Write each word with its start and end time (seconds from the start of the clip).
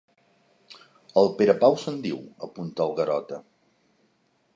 El 1.21 1.29
Perepau 1.41 1.77
se'n 1.83 1.99
diu 2.05 2.17
—apunta 2.47 2.87
el 2.89 2.95
Garota. 3.01 3.39